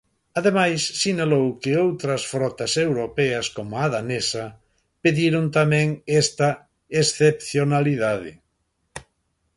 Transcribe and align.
Ademais, 0.39 0.81
sinalou 1.01 1.47
que 1.61 1.79
outras 1.87 2.21
frotas 2.31 2.73
europeas, 2.87 3.45
como 3.57 3.73
a 3.85 3.87
danesa, 3.95 4.45
pediron 5.03 5.45
tamén 5.57 5.87
esta 6.21 6.49
"excepcionalidade". 7.01 8.31